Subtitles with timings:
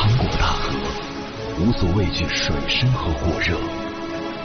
[0.00, 0.70] 趟过大河，
[1.60, 3.54] 无所畏惧水深和火热，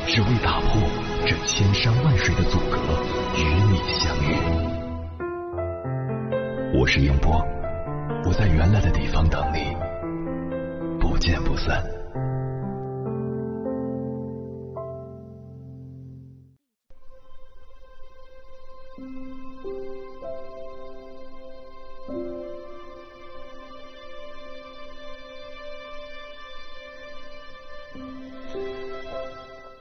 [0.05, 0.81] 只为打破
[1.25, 2.77] 这千山万水的阻隔，
[3.37, 3.41] 与
[3.71, 4.35] 你相遇。
[6.77, 7.41] 我是英波，
[8.25, 9.73] 我在原来的地方等你，
[10.99, 11.94] 不见不散。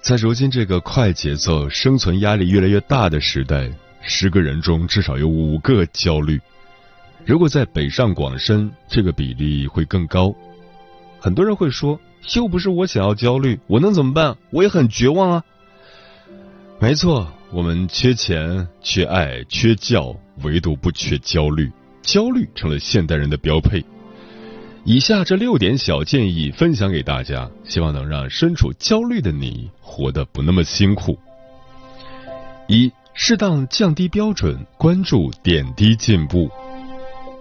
[0.04, 3.70] 在如今这个快节奏、生存压力越来越大的时代，
[4.02, 6.38] 十个人中至少有五个焦虑。
[7.24, 10.34] 如果在北上广深，这个比例会更高。
[11.18, 11.98] 很多人会说
[12.36, 14.36] ：“又不是我想要焦虑，我能怎么办？
[14.50, 15.44] 我也很绝望啊。”
[16.78, 21.72] 没错，我们缺钱、缺爱、缺教，唯独不缺焦虑。
[22.02, 23.82] 焦虑成了现代人的标配。
[24.86, 31.18] 以下这六点小建议分享给大家，希望能让身处焦虑的你活得不那么辛苦。
[32.68, 36.50] 一、适当降低标准，关注点滴进步。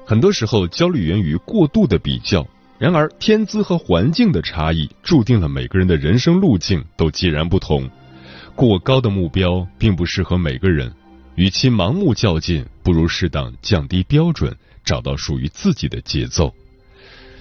[0.05, 2.47] 很多时候，焦虑源于过度的比较，
[2.79, 7.89] 然而天资和环境的差异注定了每个人的人生路径都截然不同。
[8.55, 10.93] 过高的目标并不适合每个人，
[11.35, 14.55] 与其盲目较劲，不如适当降低标准，
[14.85, 16.53] 找到属于自己的节奏。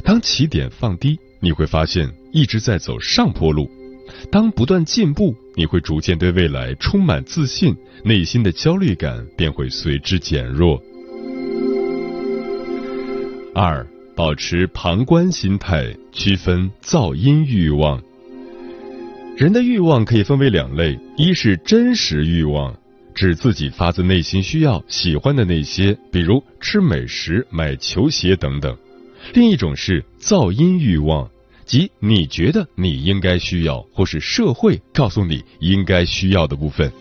[0.04, 3.64] 当起点放低，你会发现一直在走上坡路；
[4.30, 10.82] 当不断进步，你会逐渐对未来充满自信，内心的焦虑感便会随之减弱。
[13.54, 13.86] 二、
[14.16, 18.02] 保持旁观心态，区分噪音欲望。
[19.36, 22.74] 人的欲望可以分为两类：一是真实欲望，
[23.14, 28.76] 指自己发自内心需要、喜欢的那些，比如吃美食、买球鞋等等。
[29.34, 31.30] 另一种是噪音欲望，
[31.64, 36.92] 即你觉得你应该需要，或是社会告诉你应该需要的部分。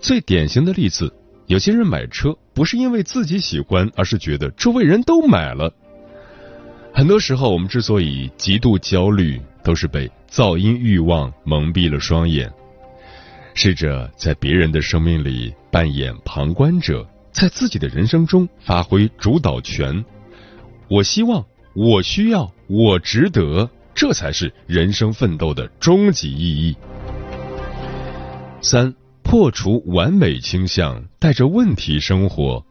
[0.00, 1.12] 最典型的例子，
[1.46, 5.72] 有些人买车不是因为自己喜欢，而是觉得周围人都买了。
[6.92, 12.52] 很多时候，我们之所以极度焦虑，都是被噪音欲望蒙蔽了双眼。
[13.54, 20.04] 试着在别人的生命里扮演旁观者，在自己的人生中发挥主导权。
[20.90, 26.76] 我希望，我需要，我值得，这才是人生奋斗的终极意义。
[28.60, 28.92] 三，
[29.22, 32.66] 破除完美倾向，带着问题生活。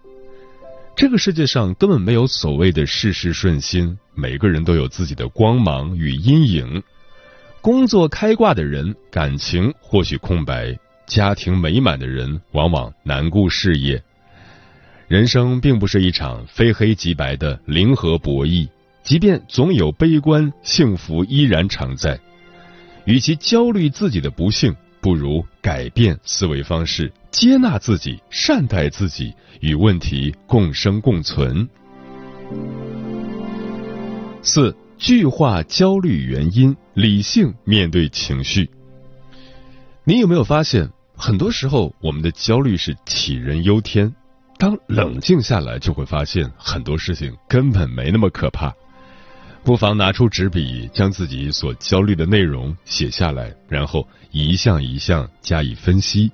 [0.97, 6.83] 这个世界上根本没有所谓的事事顺心，每个人都有自己的光芒与阴影。
[7.61, 14.03] 工作开挂的人，感情或许空白；家庭美满的人，往往难顾事业。
[15.09, 18.69] 人生并不是一场非黑即白的零和博弈，
[19.01, 22.19] 即便总有悲观，幸福依然常在。
[23.05, 24.71] 与其焦虑自己的不幸，
[25.01, 31.67] 不如改变思维方式，接纳自己，善待自己，与问题共生共存。
[34.43, 38.69] 四、具化焦虑原因，理性面对情绪。
[40.03, 44.13] 你有没有发现，很多时候我们的焦虑是杞人忧天？
[44.59, 48.75] 当冷静下来，就会发现很多事情根本没那么可怕。
[49.63, 56.29] 不妨拿出纸笔，将自己所焦虑的内容写下来，然后一项一项加以分析。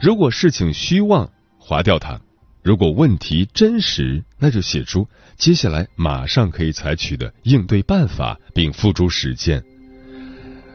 [0.00, 2.18] 如果事情虚妄，划掉它；
[2.62, 5.06] 如果问题真实，那就写出
[5.36, 9.62] 接下来马上可以采取的应对办法，并付诸实践。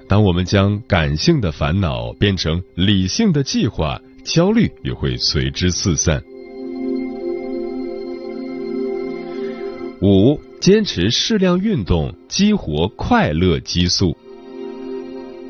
[0.07, 6.21] 当我们将感性的烦恼变成理性的计划，焦虑也会随之四散。
[10.01, 14.15] 五、坚持适量运动，激活快乐激素。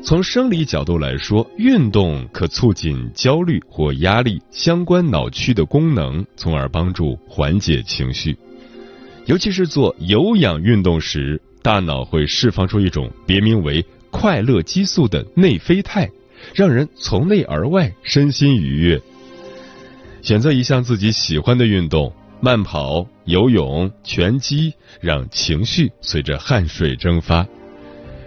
[0.02, 8.36] 从生理角度来说，运动可促进焦虑或压力相关脑区的功能，从而帮助缓解情绪。
[9.26, 16.10] 尤其是做有氧运动时，大脑会释放出一种别名为快乐激素的内啡肽，
[16.54, 19.00] 让人从内而外身心愉悦。
[20.22, 22.12] 选择一项自己喜欢的运动。
[22.42, 27.46] 慢跑、游泳、拳击，让情绪随着汗水蒸发。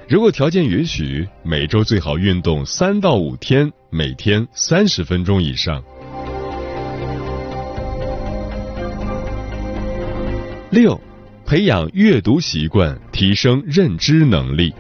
[0.08, 5.84] 如果条件允许，每周最好运动三到五天，每天三十分钟以上。
[10.70, 11.00] 六，
[11.44, 14.72] 培养阅读习惯，提升认知能力。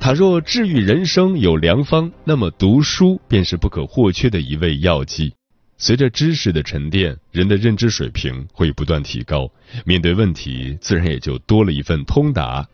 [0.00, 5.34] 倘若治愈人生有良方，那么读书便是不可或缺的一味药剂。
[5.76, 9.50] 随着知识的沉淀，人的认知水平会不断提高，
[9.84, 12.68] 面对问题自然也就多了一份通达。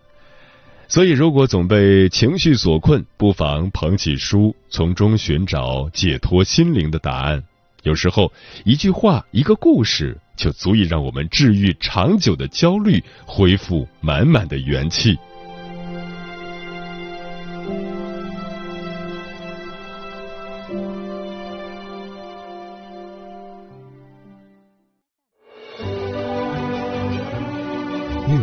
[0.87, 7.44] 所以，如果总被情绪所困，不妨捧起书，从中寻找解脱心灵的答案。
[7.85, 8.32] 有时候，
[8.64, 15.17] 一句话，一个故事，就足以让我们治愈长久的焦虑，恢复满满的元气。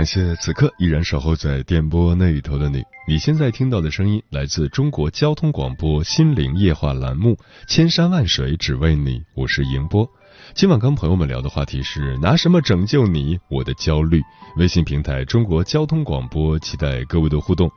[0.00, 2.82] 感谢此刻依然守候在电波那一头的你。
[3.06, 7.34] 你现在听到的声音来自中国交通广播心灵夜话栏目
[7.68, 10.08] 《千山万水只为你》，我是迎波。
[10.54, 13.38] 今晚跟朋友们聊的话题是拿什么拯救你？
[13.50, 14.22] 我的焦虑。
[14.56, 17.70] 微信平台中国交通广播，期待各位的互动。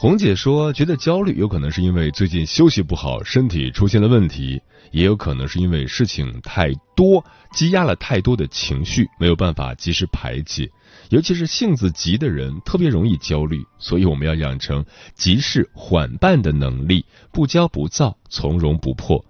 [0.00, 4.60] 红姐说，觉得焦虑有可能是因为最近休息不好，身体出现了问题，
[4.90, 10.68] 也有可能是因为事情太多，积压了太多的情绪，没有办法及时排解。
[11.10, 14.84] 尤其是性子急的人特别容易焦虑，所以我们要养成
[15.14, 19.24] 急事缓办的能力，不骄不躁，从容不迫。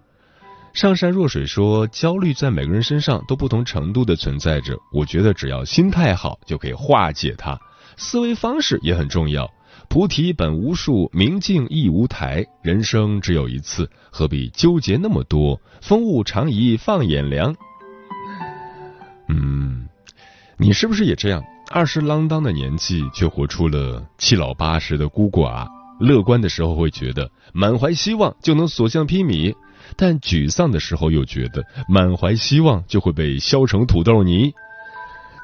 [0.74, 7.58] 上善若水说，焦虑在每个人身上都不同程度的存在着，我觉得只要心态好就可以化解它。
[7.96, 9.50] 思维方式也很重要，
[9.88, 15.60] 菩提本无树，明镜亦无台，人生只有一次，何必纠结那么多？
[15.80, 17.56] 风物长宜放眼量。
[19.28, 19.88] 嗯，
[20.58, 21.42] 你是不是也这样？
[21.72, 25.68] 二十郎当的年纪，却活出了七老八十的孤寡。
[26.00, 29.54] 乐观的时候会觉得满怀希望就能所向披靡，
[29.96, 34.52] 但沮丧的时候又觉得满怀希望就会被削成土豆泥。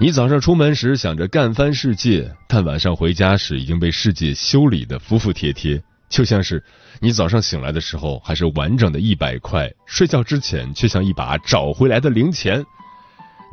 [0.00, 5.81] 你早上出门时想着干翻世界，但晚上回家时已经被世界修理的服服帖帖。
[6.08, 6.61] 就像是
[7.00, 12.64] 你早上醒来的时候还是完整的一百块，睡觉之前却像一把找回来的零钱。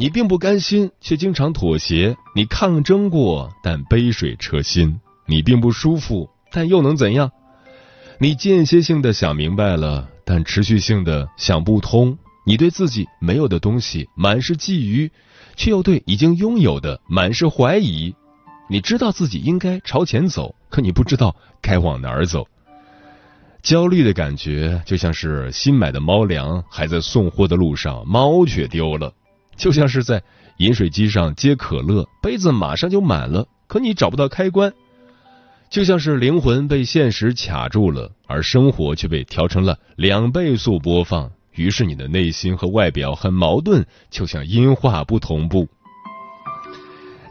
[0.04, 7.32] 你并不甘心，却经常妥协；你抗争过，但杯水车薪；你并不舒服，但又能怎样？
[8.20, 12.18] 你间歇性的想明白了，但持续性的想不通。
[12.46, 15.10] 你对自己没有的东西满是觊觎，
[15.56, 18.14] 却又对已经拥有的满是怀疑。
[18.68, 22.46] 你知道自己应该朝前走，可你不知道该往哪儿走。
[23.62, 29.14] 焦虑的感觉就像是新买的猫粮还在送货的路上，猫却丢了。
[29.56, 30.24] 就像是在
[30.58, 34.72] 饮水机上接可乐，杯子马上就满了，可你找不到开关；
[35.70, 45.68] 就像是灵魂被现实卡住了，而生活却被调成了两倍速播放，于是你的内心和外表很矛盾，就像音画不同步。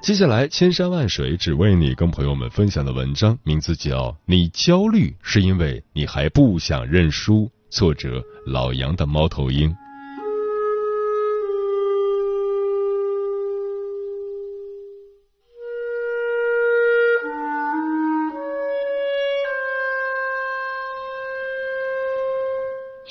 [0.03, 9.73] 接下来，千山万水只为你跟朋友们分享的文章，名字叫《你焦虑是因为你还不想认输》，作者老杨的猫头鹰。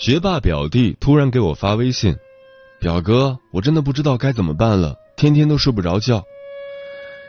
[0.02, 2.16] 学霸表弟突然给我发微信
[2.82, 6.24] ：“表哥，我真的不知道该怎么办了，天天都睡不着觉。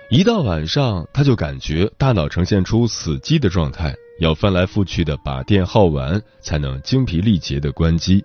[0.08, 8.24] 一到晚上，他就感觉大脑呈现出死机的状态，要翻来覆去的把电耗完，才能精疲力竭的关机。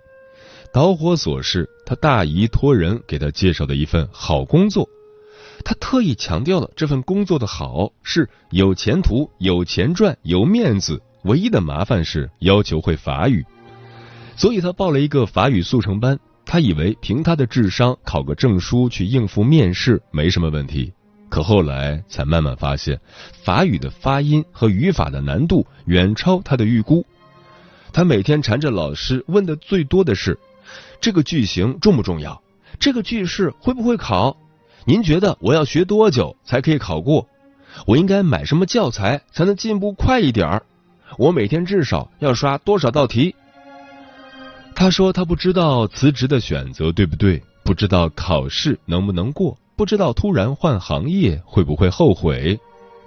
[0.72, 4.88] 导火索是他大姨托人给他介绍的一份好工作，
[5.66, 13.46] 他特意强调了这份工作的好是有前途、有钱赚、有面子，唯一的麻烦是要求会法语。”
[14.38, 20.94] 所以他报了一个法语速成班，他以为凭他的智商考个证书去应付面试没什么问题，
[21.27, 23.01] 可后来才慢慢发现，
[23.44, 27.03] 法语的发音和语法的难度远超他的预估。
[27.91, 30.38] 他每天缠着老师问的最多的是：
[31.01, 32.39] 这个句型重不重要？
[32.79, 34.38] 这个句式会不会考？
[34.86, 37.27] 您觉得我要学多久才可以考过？
[37.88, 40.63] 我应该买什么教材才能进步快一点儿？
[41.17, 43.36] 我每天至少要刷多少道题？
[44.79, 52.60] 他说他不知道辞职的选择对不对，不知道考试能不能过，不知道突然换行业会不会后悔。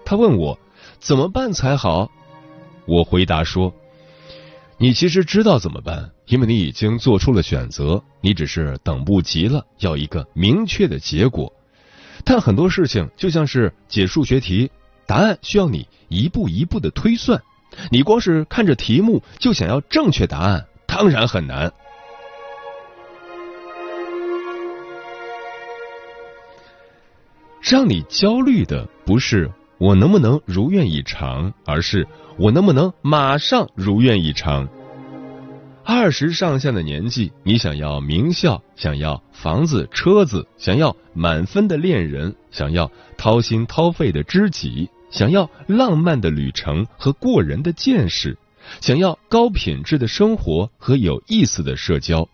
[0.04, 0.58] 他问我
[0.98, 2.10] 怎么办才好？
[2.86, 3.72] 我回答说
[4.78, 11.52] ：“你其实知道怎么办，因为你已经做出了选择，你只是等不及了，要一个明确的结果。
[12.24, 14.68] 但很多事情就像是解数学题，
[15.06, 17.40] 答案需要你一步一步的推算。
[17.92, 21.72] 你光是看着题目就想要正确答案，当然很难。
[27.62, 32.06] 让你焦虑的不是我能不能如愿以偿，而是
[32.36, 34.68] 我能不能马上如愿以偿。
[35.84, 48.36] 二十上下的年纪，你想要名校，想要房子、车子，想要满分的恋人，想要掏心掏肺的知己，想要浪漫的旅程和过人的见识，
[48.80, 52.28] 想要高品质的生活和有意思的社交。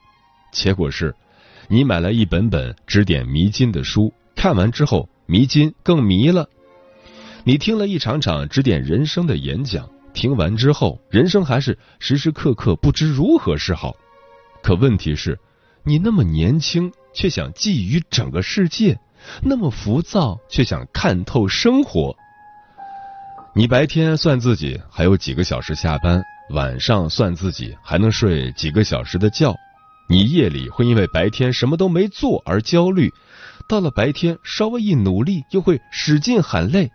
[0.53, 1.15] 结果是，
[1.69, 6.45] 你买了一本本指点迷津的书，看完之后迷津更迷了；
[7.45, 9.89] 你听了一场场指点人生的演讲。
[10.13, 13.95] 听完之后，人生还是时时刻刻不知如何是好。
[14.63, 15.39] 可问题是，
[15.85, 18.95] 你那么年轻，却想觊觎整个世界；
[19.43, 22.17] 那么浮躁，却想看透生活。
[23.59, 29.57] 你白天算自己还有几个小时下班，晚上算自己还能睡几个小时的觉。
[30.11, 33.11] 你夜里会因为白天什么都没做而焦虑，
[33.67, 36.91] 到了白天稍微一努力，又会使劲喊累。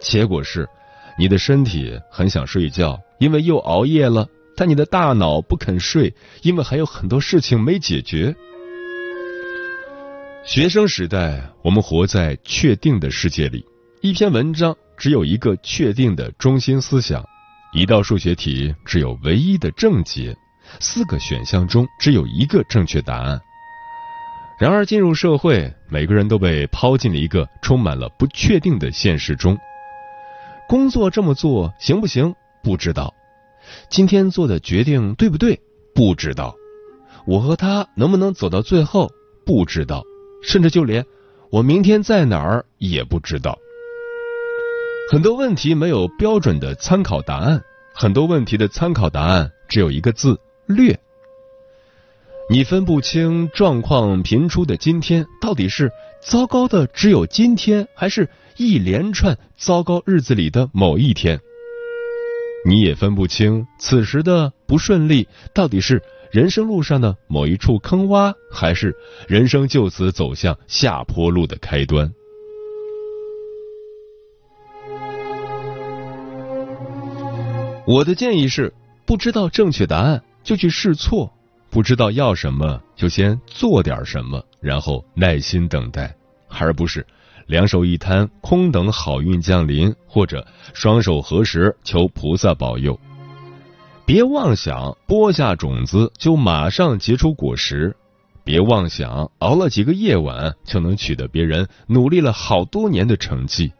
[0.00, 0.68] 结果是。
[1.18, 4.24] 你的身体很想睡觉，因为又熬夜了；
[4.54, 8.32] 但你的大脑不肯睡，因为还有很多事情没解决。
[10.44, 13.66] 学生时代，我们活在确定的世界里，
[14.00, 17.24] 一篇文章只有一个确定的中心思想，
[17.72, 20.36] 一道数学题只有唯一的正解，
[20.80, 23.40] 四个选项中只有一个正确答案。
[24.58, 29.56] 然而，进入社会，每个人都被抛进了一个充满了不确定的现实中。
[30.68, 32.34] 工作这么做行不行？
[32.60, 33.14] 不知道。
[33.88, 35.60] 今天做的决定对不对？
[35.94, 36.56] 不知道。
[37.24, 39.08] 我和他能不能走到最后？
[39.46, 40.02] 不知道。
[40.42, 41.04] 甚至就连
[41.50, 43.56] 我明天在哪儿也不知道。
[45.10, 51.00] 很多问题没有标准的参考答案，很多问题的参考答案只有一个字：略。
[52.50, 61.40] 你分不清状况频出的今天到底是糟糕的只有今天，还是一连串糟糕日子里的某一天？
[62.66, 68.94] 你也分不清此时的不顺利到底是人生路上的某一处坑洼，还是
[69.26, 72.12] 人生就此走向下坡路的开端？
[77.88, 78.70] 我的建议是：
[79.06, 81.32] 不知道正确答案就去试错。
[81.70, 86.14] 不知道要什么，就先做点什么，然后耐心等待，
[86.50, 87.06] 而不是
[87.46, 93.00] 两手一摊，空等好运降临，或者双手合十求菩萨保佑。
[94.04, 97.96] 别妄想播下种子就马上结出果实，
[98.44, 103.72] 别妄想熬了几个夜晚就能取得别人努力了好多年的成绩，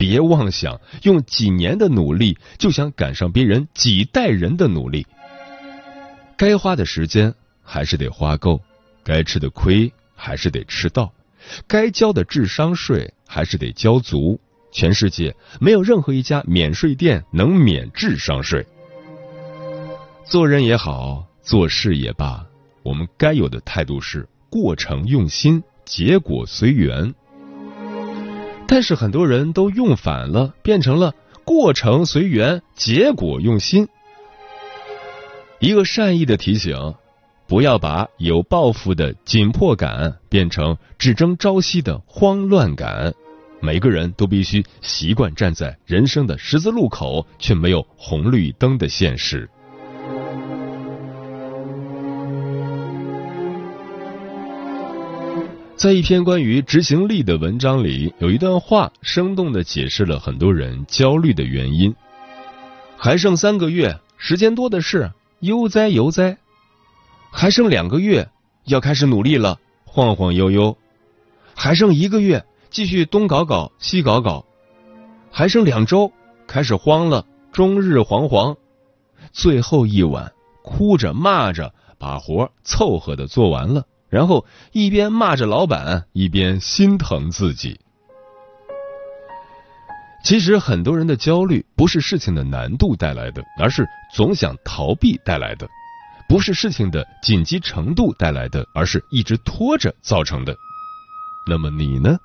[0.00, 5.06] 别妄想用几年的努力就想赶上别人几代人的努力。
[6.38, 8.58] 该花的时间还是得花够，
[9.04, 11.12] 该吃的亏还是得吃到，
[11.66, 14.40] 该交的智商税还是得交足。
[14.72, 18.66] 全世界没有任何一家免税店能免智商税。
[20.24, 22.46] 做人也好，做事也罢，
[22.82, 27.14] 我们该有的态度是过程用心，结果随缘。
[28.70, 31.12] 但是很多人都用反了，变成了
[31.44, 33.88] 过程随缘，结果用心。
[35.58, 36.94] 一个善意的提醒：
[37.48, 43.12] 不要把有抱负的紧迫感变成只争朝夕的慌乱感。
[43.60, 49.50] 每个人都必须习惯站在人生的十字路口，却没有红绿灯的现实。
[55.80, 61.96] 在一篇关于执行力的文章里，有一段话生动的解释了很多人焦虑的原因。
[62.98, 65.10] 还剩三个月，时间多的是。
[65.38, 66.36] 悠哉悠哉，
[67.30, 68.28] 还剩两个月，
[68.66, 69.58] 要开始努力了。
[69.86, 70.76] 晃晃悠悠，
[71.54, 74.44] 还剩一个月，继续东搞搞西搞搞。
[75.30, 76.12] 还剩两周，
[76.46, 77.24] 开始慌了。
[77.52, 78.54] 终日惶惶，
[79.32, 80.30] 最后一晚，
[80.62, 87.80] 哭着骂着把活凑合的做完了，然后一边骂着老板，一边心疼自己。
[90.22, 95.66] 其实很多人的焦虑不是事情的难度带来的，而是总想逃避带来的；
[96.28, 100.54] 不是事情的紧急程度带来的，而是一直拖着造成的。
[101.46, 102.18] 那么你呢？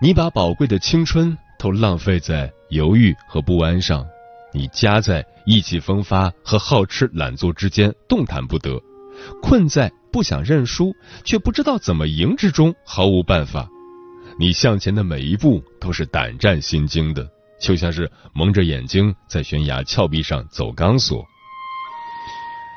[0.00, 4.06] 你把宝贵的青春都浪费在犹豫和不安上，
[4.52, 8.80] 你夹在意气风发和好吃懒做之间动弹不得，
[9.42, 10.94] 困在不想认输
[11.24, 13.68] 却不知道怎么赢之中毫无办法。
[14.38, 17.28] 你向前的每一步都是胆战心惊的，
[17.60, 21.24] 就像是蒙着眼睛在悬崖峭壁上走钢索。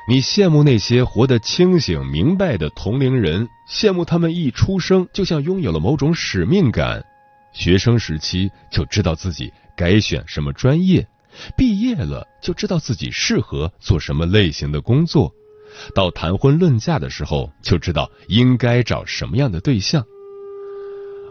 [0.08, 7.04] 你羡慕那些活得清醒明白的同龄人，羡慕他们一出生就像拥有了某种使命感，
[7.52, 11.06] 学生时期就知道自己该选什么专业，
[11.56, 15.32] 毕业了就知道自己适合做什么类型的工作，
[15.94, 20.04] 到谈婚论嫁的时候就知道应该找什么样的对象。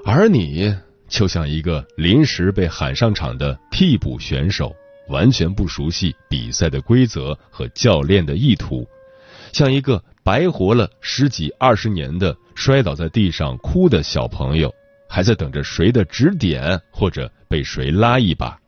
[0.05, 0.75] 而你
[1.07, 4.75] 就像一个临时被喊上场的替补选手。
[5.09, 8.85] 完全不熟悉比赛的规则和教练的意图，
[9.53, 14.69] 像一个白活了十几二十年的摔倒在地上哭的小朋友，
[15.07, 18.59] 还在等着谁的指点或者被谁拉一把。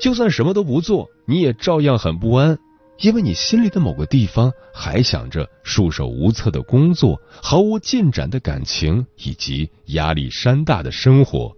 [0.00, 2.56] 就算什么都不做，你也照样很不安，
[2.98, 11.54] 因为你心里的某个地方还想着束手无策的工作、毫无进展的感情以及压力山大的生活。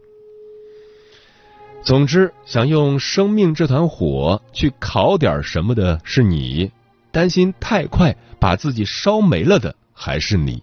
[1.83, 6.73] 总之，想用生命这团火去烤点什么的是你，
[7.13, 10.63] 担心太快把自己烧没了的还是你，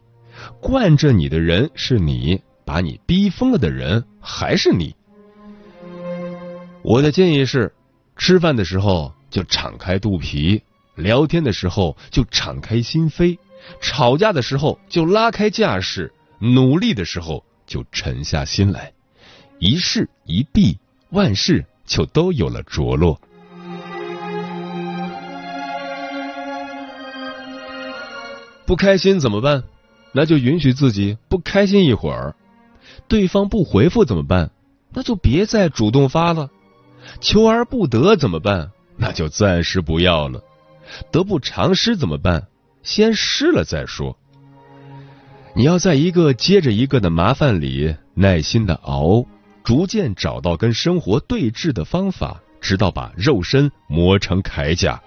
[0.60, 4.94] 惯着你的人是你，把你逼疯了的人还是你。
[6.84, 7.74] 我的建议是：
[8.18, 10.62] 吃饭的时候就敞开肚皮，
[10.96, 13.38] 聊天的时候就敞开心扉，
[13.82, 18.94] 吵架的时候就拉开架势，努力的时候就沉下心来，
[19.60, 20.78] 一事一毕。
[21.10, 23.20] 万事就都有了着落。
[28.66, 29.66] 不开心怎么办？
[30.14, 32.38] 那就允许自己不开心一会儿。
[33.10, 34.52] 对方不回复怎么办？
[34.94, 36.50] 那就别再主动发了。
[37.20, 38.72] 求而不得怎么办？
[38.98, 40.44] 那就暂时不要了。
[41.12, 42.48] 得不偿失怎么办？
[42.84, 44.18] 先失了再说。
[45.56, 49.26] 你要在一个接着一个的麻烦里耐心的熬。
[49.64, 55.02] 逐渐找到跟生活对峙的方法，直到把肉身磨成铠甲。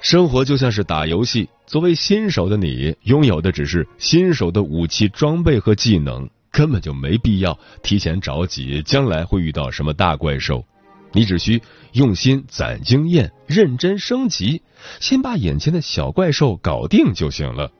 [0.00, 10.64] 生活就像是打游戏，作为新手的你，拥有的只是新手的武器装备和技能，根本就没必要提前着急将来会遇到什么大怪兽。
[11.12, 14.62] 你只需用心攒经验，认真升级，
[15.00, 17.70] 先把眼前的小怪兽搞定就行了。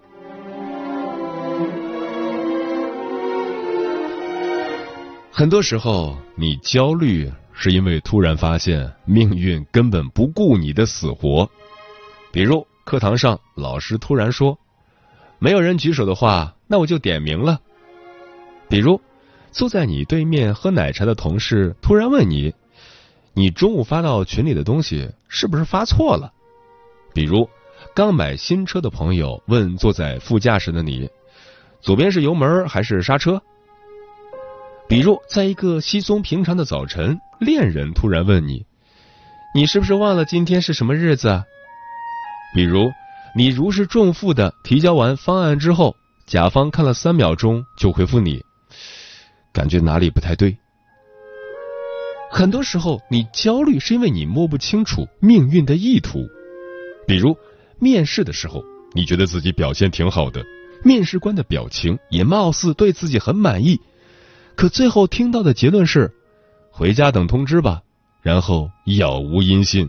[5.30, 11.48] 很多时候，你焦虑是因为突然发现命运根本不顾你的死活。
[12.32, 14.58] 比如课堂上，老师突然说
[15.38, 17.60] ：“没有人举手的话，那我就点名了。”
[18.68, 19.00] 比如
[19.52, 22.52] 坐在你对面喝奶茶的同事突然问你
[23.38, 26.32] ：“你中午发到群里的东西是不是发错了？”
[27.14, 27.48] 比如
[27.94, 31.08] 刚买新车的朋友问坐在副驾驶的你
[31.80, 33.40] ：“左边是油门还是刹车？”
[34.88, 38.66] 比如，在一个稀松平常的早晨，恋人突然问你
[39.54, 41.44] ：“你是不是忘了今天是什么日子？”
[42.56, 42.90] 比如，
[43.36, 45.94] 你如释重负的提交完方案之后，
[46.26, 48.42] 甲方看了三秒钟就回复你
[49.52, 50.56] ：“感觉哪里不太对。”
[52.30, 56.26] 很多时候，你焦虑是因为你摸不清楚命运的意图。
[57.06, 57.36] 比如，
[57.78, 58.62] 面试的时候，
[58.92, 60.44] 你觉得自己表现挺好的，
[60.84, 63.80] 面试官的表情也貌似对自己很满意。
[64.54, 66.12] 可最后听到的结论是，
[66.70, 67.80] 回家等通知吧，
[68.22, 69.88] 然后杳无音信。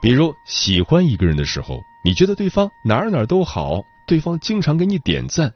[0.00, 5.52] 比如喜欢一个人的时候，你觉得对方哪哪都好，对方经常给你点赞，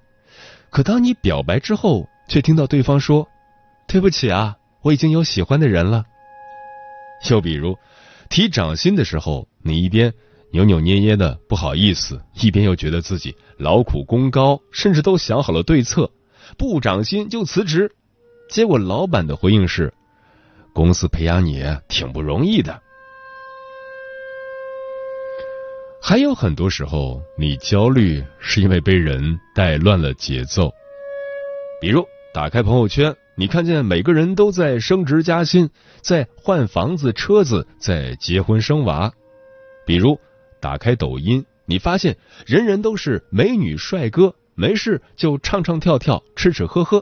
[0.70, 3.28] 可当你表白之后，却听到对方说
[3.88, 6.04] ：“对不起啊，我已经有喜欢的人了。”
[7.30, 7.78] 又比如
[8.28, 10.12] 提涨薪的时候，你一边
[10.50, 16.10] 扭扭捏捏的不好意思，一边又觉得自己劳苦功高，甚至都想好了对策。
[16.58, 17.94] 不涨薪就辞职，
[18.50, 19.94] 结果老板的回应是
[20.74, 22.82] ：“公司培养你挺不容易的。”
[26.02, 30.70] 还有很多时候，你焦虑是因为被人带乱了节奏。
[31.80, 35.70] 比如打开朋友圈，你看见每个人都在升职加薪，
[36.02, 39.12] 在换房子、车子，在结婚生娃，
[39.86, 40.20] 比如
[40.60, 47.00] 打开抖音，你发现人人都是美女帅哥，没事就唱唱跳跳、吃吃喝喝；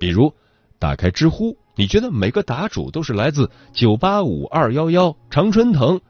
[0.00, 0.34] 比如
[0.80, 6.00] 打开知乎，你觉得每个答主都是来自九八五、二幺幺、常春藤，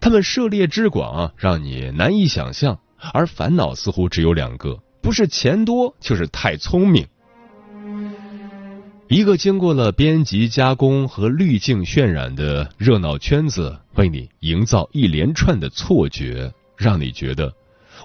[0.00, 2.80] 他们涉猎之广让你难以想象，
[3.12, 7.06] 而烦恼似乎只有两个：不是钱多，就是太聪明。
[9.14, 17.54] 一个经过了编辑加工和滤镜渲染的热闹圈子，为你营造一连串的错觉，让你觉得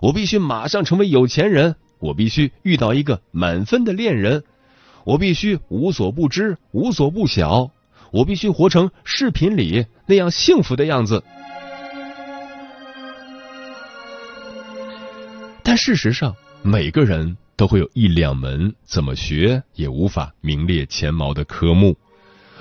[0.03, 4.43] 我必须马上成为有钱人，我必须遇到一个满分的恋人，
[5.03, 7.71] 我必须无所不知、无所不晓，
[8.11, 11.23] 我必须活成视频里那样幸福的样子。
[15.63, 17.35] 但事实上，每个人。
[17.59, 21.97] 都会有一两门怎么学也无法名列前茅的科目，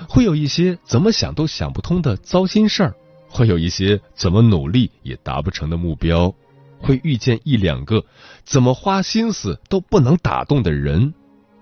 [0.09, 2.93] 会有一些怎么想都想不通的糟心事儿，
[3.29, 6.35] 会有一些怎么努力也达不成的目标，
[6.79, 8.03] 会遇见一两个
[8.43, 11.13] 怎么花心思都不能打动的人，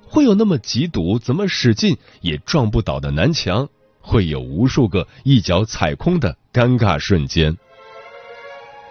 [0.07, 3.69] 会有那么几堵怎么使劲也撞不倒的南墙，
[4.01, 7.55] 会有无数个一脚踩空的尴尬瞬间。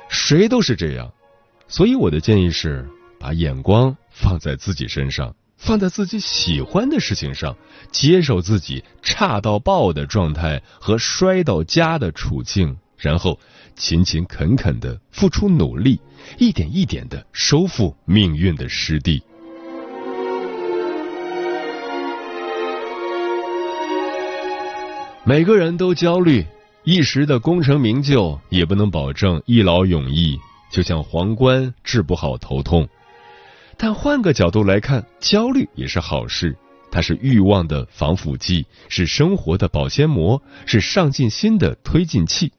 [0.09, 1.13] 谁都是这样，
[1.67, 3.97] 所以我的建议是把眼光。
[4.19, 7.55] 放在自己身上，放在自己喜欢的事情上，
[7.93, 13.39] 接受自己差到爆的状态和摔到家的处境，然后
[13.77, 16.01] 勤勤恳恳的付出努力，
[16.39, 19.23] 一点一点的收复命运的失地。
[25.25, 26.47] 每个人都焦虑，
[26.85, 30.39] 一时的功成名就也不能保证一劳永逸，
[30.71, 32.89] 就像皇冠治不好头痛。
[33.77, 36.57] 但换个角度来看，焦虑也是好事，
[36.91, 42.53] 它是欲望的防腐剂，是生活的保鲜膜，是上进心的推进器。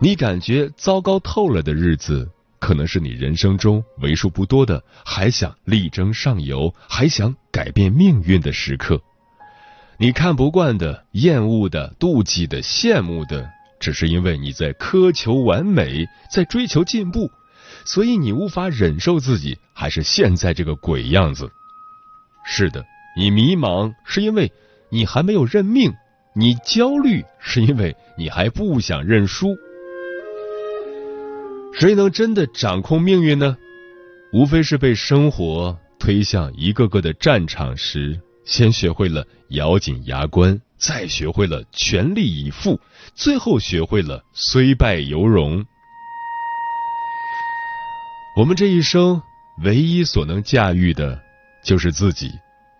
[0.00, 9.02] 你感觉糟糕透了的日子，可能是你人生中为数不多的还想力争上游、还想改变命运的时刻。
[9.98, 17.28] 你看不惯的、厌恶的、妒忌的、羡慕的，只是因为你在苛求完美，在追求进步。
[17.90, 21.50] 所以你无法忍受自己还是现在这个鬼样子。
[22.44, 22.84] 是的，
[23.16, 24.52] 你迷茫是因为
[24.90, 25.90] 你还没有认命，
[26.34, 29.56] 你焦虑是因为你还不想认输。
[31.72, 33.56] 谁能真的掌控命运呢？
[34.34, 42.78] 无非是被生活推向一个个的战场时，先学会了咬紧牙关，再学会了全力以赴，
[43.14, 45.64] 最后学会了虽败犹荣。
[48.38, 49.20] 我们这一生
[49.64, 51.20] 唯一所能驾驭的，
[51.60, 52.30] 就是自己，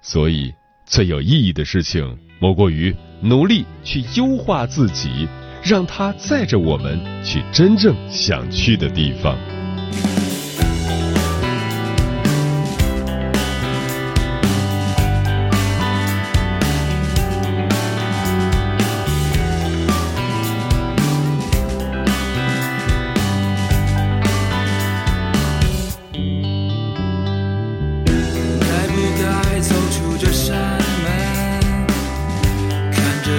[0.00, 0.54] 所以
[0.86, 5.26] 最有意义的事情，莫过于努力去优化自己，
[5.64, 9.36] 让它载着我们去真正想去的地方。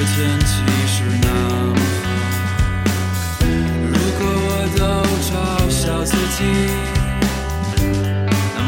[0.06, 1.28] 天气是那
[1.66, 1.76] 么
[3.40, 3.48] 好，
[3.88, 4.82] 如果我都
[5.28, 5.30] 嘲
[5.70, 6.40] 笑自己，
[8.56, 8.68] 那么。